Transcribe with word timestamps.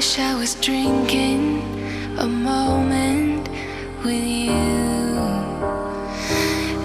wish 0.00 0.18
I 0.18 0.34
was 0.34 0.54
drinking 0.54 1.60
a 2.16 2.26
moment 2.26 3.46
with 4.02 4.24
you. 4.24 4.50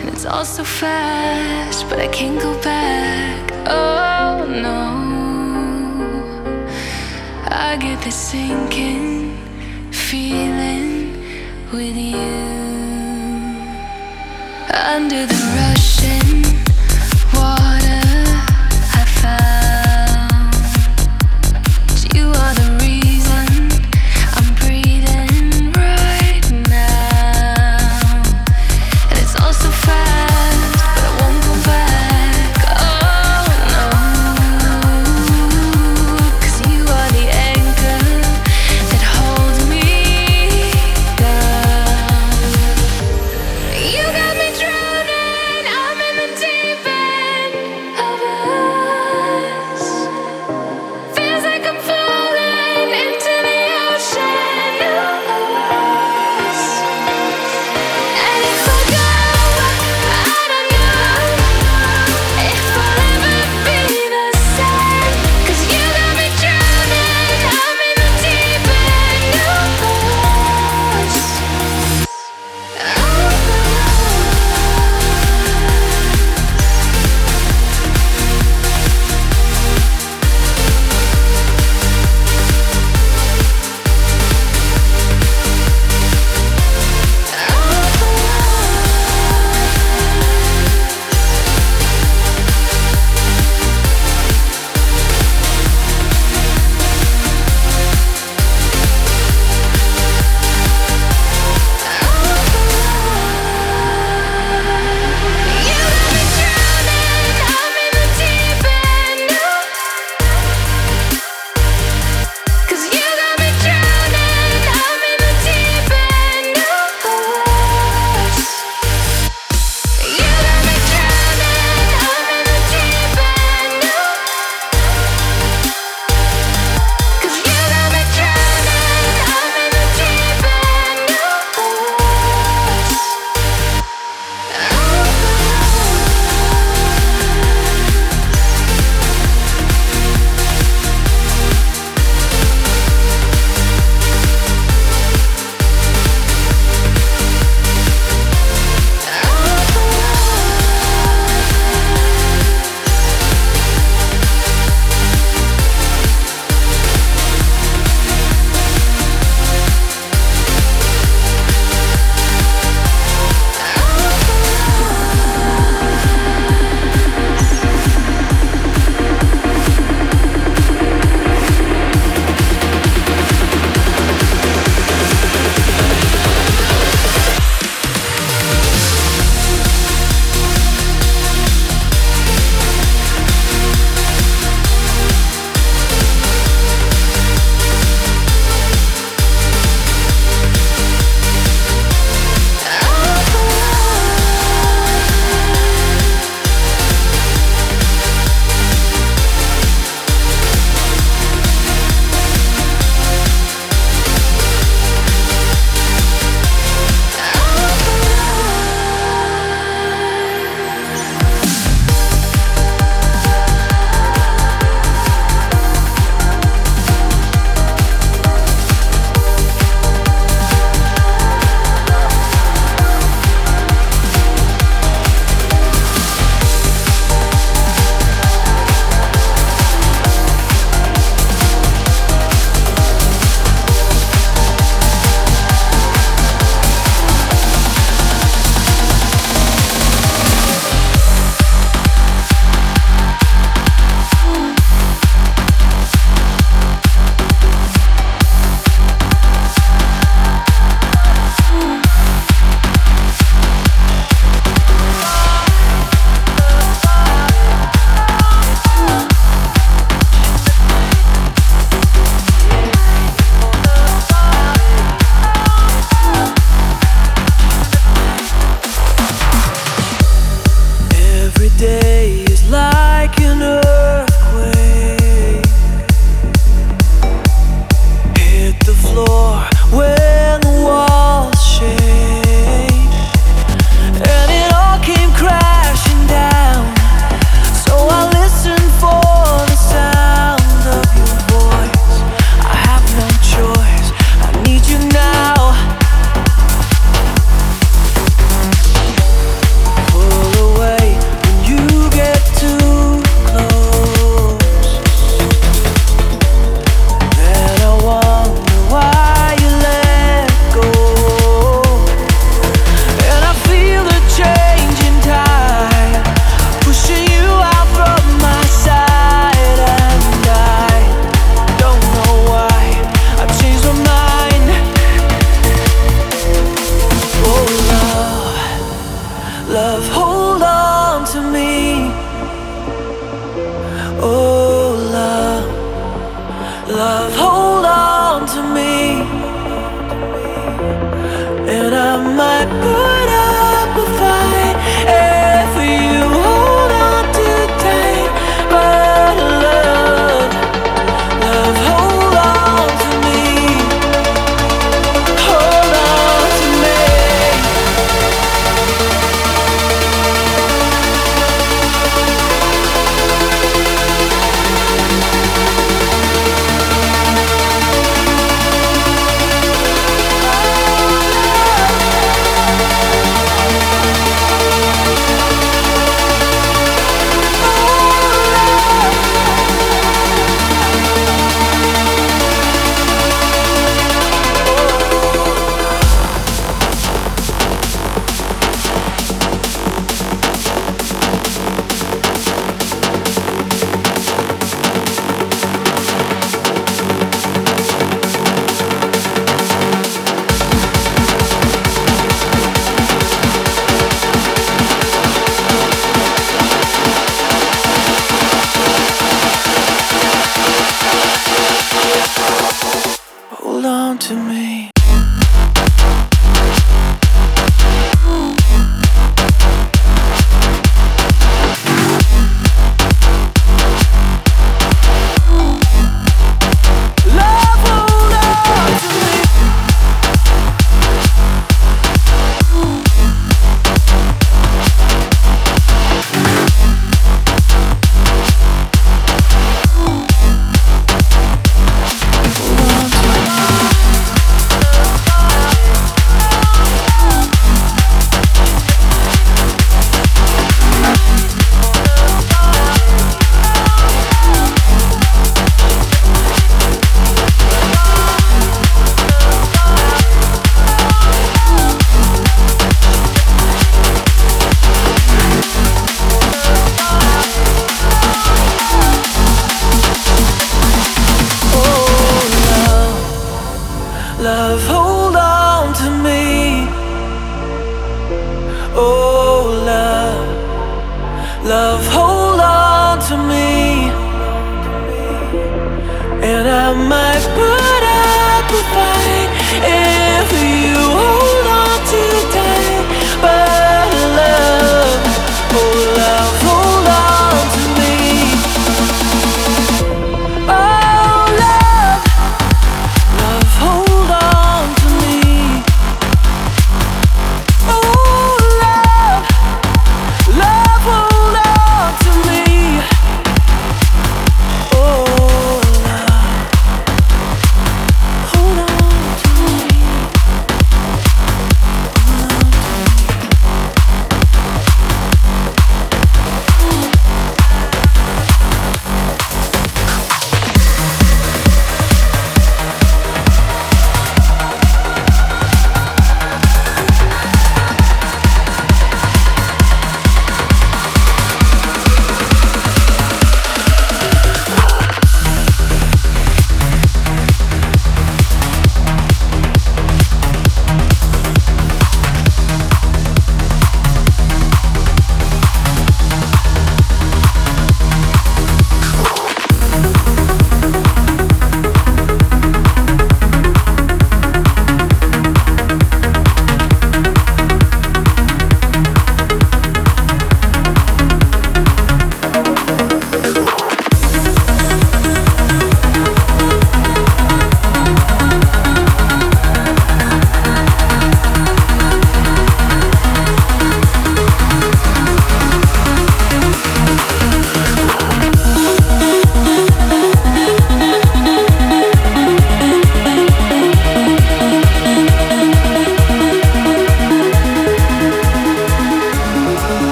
And 0.00 0.08
it's 0.08 0.24
all 0.24 0.46
so 0.46 0.64
fast, 0.64 1.84
but 1.90 1.98
I 1.98 2.08
can't 2.08 2.40
go 2.40 2.54
back. 2.62 3.52
Oh 3.66 4.46
no. 4.66 4.80
I 7.50 7.76
get 7.76 8.02
this 8.02 8.16
sinking 8.16 9.36
feeling 9.92 11.12
with 11.70 11.94
you. 11.94 12.32
Under 14.94 15.26
the 15.26 15.61